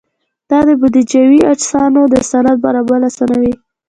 [0.49, 3.53] دا د بودیجوي اجناسو د سند برابرول اسانوي.